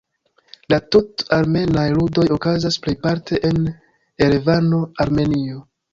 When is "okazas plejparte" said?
2.37-3.41